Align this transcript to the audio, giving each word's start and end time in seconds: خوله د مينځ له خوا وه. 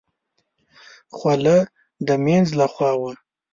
خوله 1.15 1.57
د 2.07 2.09
مينځ 2.23 2.47
له 2.59 2.65
خوا 2.73 2.91
وه. 2.99 3.11